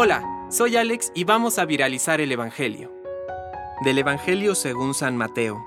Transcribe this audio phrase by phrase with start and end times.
[0.00, 2.92] Hola, soy Alex y vamos a viralizar el Evangelio.
[3.84, 5.58] Del Evangelio según San Mateo.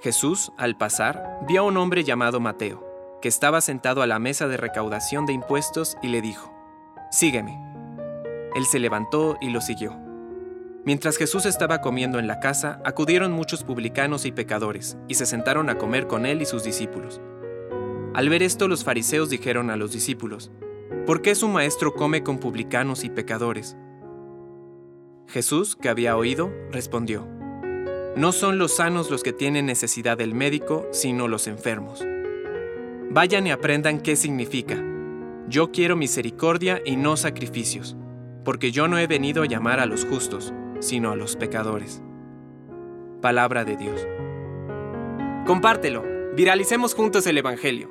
[0.00, 2.84] Jesús, al pasar, vio a un hombre llamado Mateo,
[3.22, 6.52] que estaba sentado a la mesa de recaudación de impuestos y le dijo,
[7.12, 7.56] Sígueme.
[8.56, 9.96] Él se levantó y lo siguió.
[10.84, 15.68] Mientras Jesús estaba comiendo en la casa, acudieron muchos publicanos y pecadores, y se sentaron
[15.68, 17.20] a comer con él y sus discípulos.
[18.12, 20.50] Al ver esto, los fariseos dijeron a los discípulos,
[21.06, 23.76] ¿por qué su maestro come con publicanos y pecadores?
[25.26, 27.26] Jesús, que había oído, respondió,
[28.16, 32.04] No son los sanos los que tienen necesidad del médico, sino los enfermos.
[33.10, 34.82] Vayan y aprendan qué significa.
[35.48, 37.96] Yo quiero misericordia y no sacrificios,
[38.44, 42.02] porque yo no he venido a llamar a los justos, sino a los pecadores.
[43.20, 44.06] Palabra de Dios.
[45.46, 46.04] Compártelo,
[46.34, 47.90] viralicemos juntos el Evangelio.